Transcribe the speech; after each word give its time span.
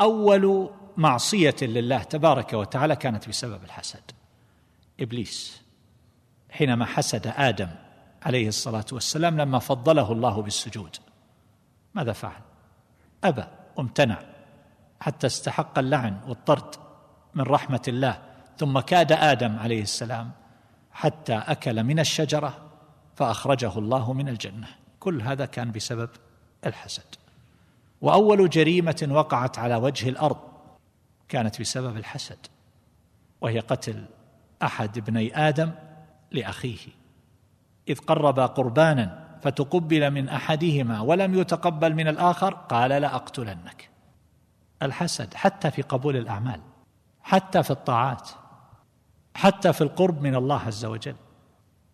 أول 0.00 0.70
معصية 0.96 1.56
لله 1.62 2.02
تبارك 2.02 2.52
وتعالى 2.52 2.96
كانت 2.96 3.28
بسبب 3.28 3.64
الحسد. 3.64 4.10
إبليس 5.00 5.62
حينما 6.50 6.84
حسد 6.84 7.32
آدم 7.36 7.68
عليه 8.22 8.48
الصلاة 8.48 8.84
والسلام 8.92 9.40
لما 9.40 9.58
فضله 9.58 10.12
الله 10.12 10.42
بالسجود. 10.42 10.96
ماذا 11.94 12.12
فعل؟ 12.12 12.40
أبى 13.24 13.44
وامتنع 13.76 14.22
حتى 15.00 15.26
استحق 15.26 15.78
اللعن 15.78 16.20
والطرد 16.28 16.74
من 17.34 17.44
رحمة 17.44 17.82
الله 17.88 18.22
ثم 18.58 18.80
كاد 18.80 19.12
آدم 19.12 19.58
عليه 19.58 19.82
السلام 19.82 20.30
حتى 20.92 21.34
أكل 21.34 21.84
من 21.84 22.00
الشجرة 22.00 22.70
فأخرجه 23.14 23.78
الله 23.78 24.12
من 24.12 24.28
الجنة. 24.28 24.68
كل 25.00 25.22
هذا 25.22 25.46
كان 25.46 25.72
بسبب 25.72 26.10
الحسد. 26.66 27.19
وأول 28.00 28.48
جريمة 28.48 29.08
وقعت 29.10 29.58
على 29.58 29.76
وجه 29.76 30.08
الأرض 30.08 30.38
كانت 31.28 31.60
بسبب 31.60 31.96
الحسد 31.96 32.46
وهي 33.40 33.60
قتل 33.60 34.04
أحد 34.62 34.98
ابني 34.98 35.48
آدم 35.48 35.70
لأخيه. 36.32 36.88
إذ 37.88 37.98
قربا 37.98 38.46
قربانا 38.46 39.38
فتقبل 39.42 40.10
من 40.10 40.28
أحدهما 40.28 41.00
ولم 41.00 41.34
يتقبل 41.34 41.94
من 41.94 42.08
الآخر 42.08 42.54
قال 42.54 42.90
لاقتلنك 42.90 43.90
الحسد 44.82 45.34
حتى 45.34 45.70
في 45.70 45.82
قبول 45.82 46.16
الأعمال 46.16 46.60
حتى 47.22 47.62
في 47.62 47.70
الطاعات 47.70 48.30
حتى 49.34 49.72
في 49.72 49.80
القرب 49.80 50.22
من 50.22 50.34
الله 50.34 50.60
عز 50.60 50.84
وجل. 50.84 51.16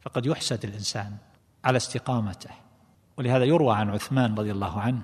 فقد 0.00 0.26
يحسد 0.26 0.64
الإنسان 0.64 1.16
على 1.64 1.76
استقامته 1.76 2.50
ولهذا 3.18 3.44
يروى 3.44 3.76
عن 3.76 3.90
عثمان 3.90 4.34
رضي 4.34 4.52
الله 4.52 4.80
عنه 4.80 5.02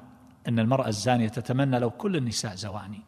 أن 0.48 0.58
المرأة 0.58 0.88
الزانية 0.88 1.28
تتمنى 1.28 1.78
لو 1.78 1.90
كل 1.90 2.16
النساء 2.16 2.54
زواني 2.54 3.00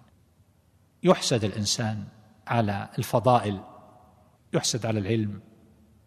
يحسد 1.02 1.44
الإنسان 1.44 2.04
على 2.46 2.88
الفضائل 2.98 3.60
يحسد 4.52 4.86
على 4.86 4.98
العلم 4.98 5.40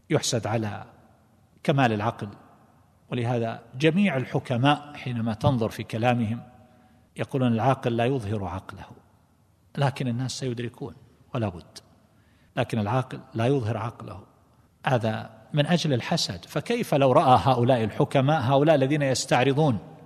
يحسد 0.10 0.48
على 0.48 0.86
كمال 1.64 1.94
العقل. 1.94 2.30
ولهذا 3.12 3.64
جميع 3.76 4.18
الحكماء 4.18 4.94
حينما 4.94 5.34
تنظر 5.34 5.70
في 5.70 5.84
كلامهم 5.84 6.42
يقولون 7.16 7.54
العاقل 7.54 7.98
لا 7.98 8.06
يظهر 8.06 8.46
عقله 8.46 8.86
لكن 9.78 10.08
الناس 10.08 10.32
سيدركون 10.32 10.96
ولا 11.34 11.50
بد. 11.50 11.78
لكن 12.56 12.80
العاقل 12.80 13.20
لا 13.34 13.46
يظهر 13.46 13.78
عقله. 13.78 14.24
هذا 14.86 15.30
من 15.54 15.66
أجل 15.66 15.94
الحسد. 15.94 16.46
فكيف 16.46 16.94
لو 16.94 17.12
رأى 17.12 17.40
هؤلاء 17.44 17.84
الحكماء 17.84 18.42
هؤلاء 18.42 18.76
الذين 18.76 19.02
يستعرضون 19.02 19.97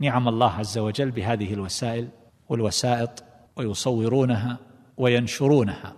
نعم 0.00 0.28
الله 0.28 0.52
عز 0.52 0.78
وجل 0.78 1.10
بهذه 1.10 1.54
الوسائل 1.54 2.08
والوسائط 2.48 3.24
ويصورونها 3.56 4.58
وينشرونها 4.96 5.94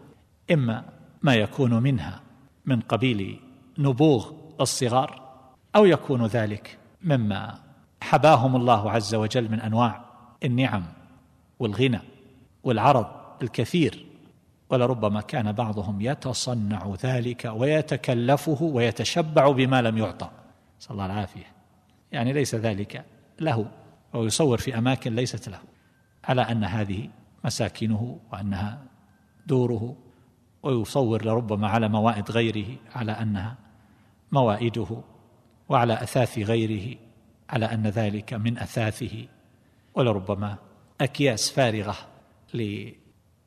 إما 0.50 0.84
ما 1.22 1.34
يكون 1.34 1.83
منها 1.83 2.20
من 2.67 2.80
قبيل 2.80 3.41
نبوغ 3.78 4.33
الصغار 4.61 5.23
أو 5.77 5.84
يكون 5.84 6.27
ذلك 6.27 6.78
مما 7.03 7.58
حباهم 8.00 8.56
الله 8.56 8.91
عز 8.91 9.14
وجل 9.14 9.50
من 9.50 9.61
أنواع 9.61 10.05
النعم 10.45 10.84
والغنى 11.58 12.00
والعرض 12.64 13.06
الكثير 13.42 14.06
ولربما 14.70 15.20
كان 15.20 15.53
بعضهم 15.53 16.00
يتصنع 16.00 16.95
ذلك 17.03 17.53
ويتكلفه 17.56 18.62
ويتشبع 18.62 19.50
بما 19.50 19.83
لم 19.83 19.98
يعطى. 19.98 20.30
صلى 20.78 20.91
الله 20.91 21.06
العافيه 21.06 21.47
يعني 22.12 22.33
ليس 22.33 22.55
ذلك 22.55 23.05
له 23.41 23.67
ويصور 24.14 24.58
في 24.58 24.78
أماكن 24.78 25.14
ليست 25.14 25.48
له 25.48 25.58
على 26.24 26.42
أن 26.42 26.64
هذه 26.64 27.08
مساكنه 27.44 28.18
وأنها 28.32 28.82
دوره 29.46 29.96
ويصور 30.62 31.24
لربما 31.24 31.68
على 31.68 31.88
موائد 31.88 32.30
غيره 32.30 32.77
على 32.94 33.12
أنها 33.12 33.56
موائده 34.33 35.02
وعلى 35.68 35.92
أثاث 36.02 36.39
غيره 36.39 36.98
على 37.50 37.67
أن 37.67 37.86
ذلك 37.86 38.34
من 38.34 38.58
أثاثه 38.58 39.27
ولربما 39.95 40.56
أكياس 41.00 41.50
فارغة 41.50 41.96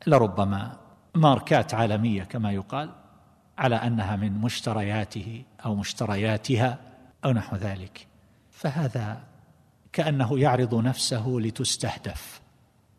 لربما 0.07 0.77
ماركات 1.15 1.73
عالمية 1.73 2.23
كما 2.23 2.51
يقال 2.51 2.89
على 3.57 3.75
أنها 3.75 4.15
من 4.15 4.31
مشترياته 4.31 5.43
أو 5.65 5.75
مشترياتها 5.75 6.79
أو 7.25 7.31
نحو 7.31 7.55
ذلك. 7.55 8.07
فهذا 8.51 9.23
كأنه 9.95 10.39
يعرض 10.39 10.75
نفسه 10.75 11.27
لتستهدف 11.27 12.41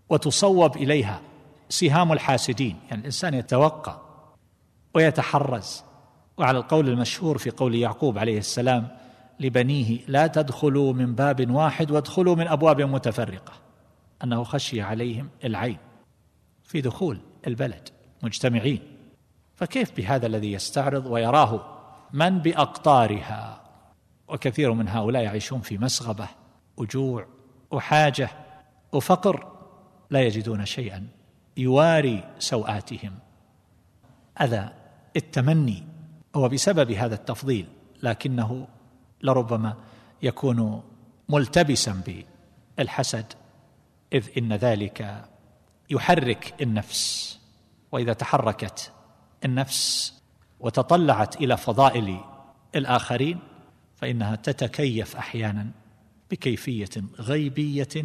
وتصوب 0.09 0.77
إليها 0.77 1.21
سهام 1.69 2.13
الحاسدين 2.13 2.77
يعني 2.89 3.01
الإنسان 3.01 3.35
يتوقع 3.35 4.01
ويتحرز. 4.95 5.85
وعلى 6.37 6.59
القول 6.59 6.89
المشهور 6.89 7.39
في 7.39 7.51
قول 7.51 7.75
يعقوب 7.75 8.19
عليه 8.19 8.39
السلام 8.39 8.89
لبنيه 9.41 9.99
لا 10.09 10.27
تدخلوا 10.27 10.93
من 10.93 11.15
باب 11.15 11.51
واحد 11.51 11.91
وادخلوا 11.91 12.35
من 12.35 12.49
أبواب 12.49 12.81
متفرقة. 12.81 13.53
أنه 14.25 14.45
خشي 14.45 14.81
عليهم 14.81 15.29
العين 15.45 15.79
في 16.65 16.81
دخول 16.81 17.21
البلد 17.47 17.89
مجتمعين. 18.23 18.81
فكيف 19.55 19.97
بهذا 19.97 20.27
الذي 20.27 20.53
يستعرض 20.53 21.07
ويراه 21.07 21.79
من 22.13 22.39
بأقطارها؟ 22.39 23.63
وكثير 24.29 24.73
من 24.73 24.89
هؤلاء 24.89 25.23
يعيشون 25.23 25.61
في 25.61 25.79
مسغبة. 25.79 26.29
وجوع 26.77 27.27
وحاجة 27.71 28.31
وفقر 28.93 29.53
لا 30.11 30.23
يجدون 30.23 30.67
شيئا 30.67 31.07
يواري 31.57 32.25
سوءاتهم 32.39 33.19
هذا 34.39 34.73
التمني 35.17 35.85
هو 36.37 36.49
بسبب 36.49 36.91
هذا 36.91 37.15
التفضيل 37.15 37.69
لكنه 38.03 38.69
لربما 39.23 39.75
يكون 40.23 40.83
ملتبسا 41.29 42.03
بالحسد 42.79 43.33
إذ 44.13 44.29
إن 44.39 44.53
ذلك 44.53 45.25
يحرك 45.91 46.55
النفس 46.63 47.39
وإذا 47.93 48.13
تحركت 48.13 48.93
النفس 49.45 50.15
وتطلعت 50.61 51.37
إلى 51.37 51.57
فضائل 51.57 52.21
الآخرين 52.75 53.39
فإنها 53.97 54.37
تتكيف 54.37 55.17
أحيانا. 55.17 55.71
بكيفية 56.31 56.91
غيبية 57.19 58.05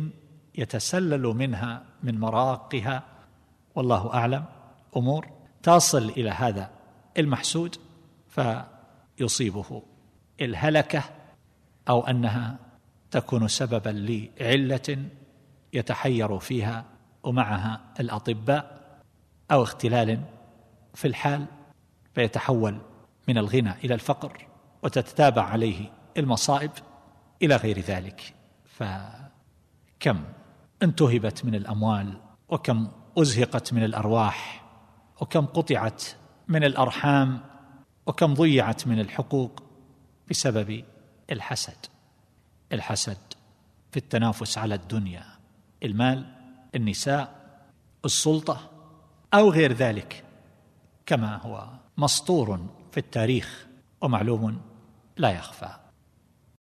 يتسلل 0.56 1.22
منها 1.22 1.84
من 2.04 2.20
مراقها. 2.20 3.04
والله 3.76 4.14
أعلم. 4.14 4.46
أمور 4.98 5.28
تصل 5.64 6.10
إلى 6.10 6.30
هذا 6.30 6.72
المحسود 7.18 7.76
فيصيبه 8.30 9.84
الهلكة 10.42 11.04
أو 11.90 12.02
أنها 12.02 12.60
تكون 13.12 13.48
سببا 13.48 13.90
لعلة 13.90 15.06
يتحير 15.74 16.40
فيها 16.40 16.86
ومعها 17.24 17.82
الأطباء 18.00 18.82
أو 19.52 19.64
اختلال 19.64 20.24
في 20.94 21.08
الحال 21.08 21.46
فيتحول 22.16 22.78
من 23.28 23.38
الغنى 23.38 23.72
إلى 23.72 23.94
الفقر 23.94 24.48
وتتتابع 24.84 25.44
عليه 25.44 25.90
المصائب. 26.18 26.72
إلى 27.42 27.56
غير 27.56 27.80
ذلك. 27.80 28.34
فكم 28.66 30.24
انتهبت 30.84 31.46
من 31.46 31.56
الأموال 31.56 32.18
وكم 32.50 32.92
أزهقت 33.18 33.74
من 33.74 33.84
الأرواح 33.84 34.66
وكم 35.22 35.46
قطعت 35.46 36.04
من 36.48 36.64
الأرحام 36.64 37.40
وكم 38.06 38.34
ضيعت 38.34 38.88
من 38.88 39.00
الحقوق 39.00 39.64
بسبب 40.30 40.84
الحسد. 41.32 41.86
الحسد 42.72 43.18
في 43.92 43.98
التنافس 43.98 44.58
على 44.58 44.76
الدنيا 44.76 45.26
المال 45.84 46.26
النساء 46.76 47.42
السلطة 48.06 48.72
أو 49.34 49.50
غير 49.50 49.74
ذلك. 49.74 50.24
كما 51.06 51.38
هو 51.38 51.68
مسطور 51.98 52.66
في 52.92 52.98
التاريخ 52.98 53.68
ومعلوم 54.02 54.62
لا 55.18 55.32
يخفى. 55.32 55.81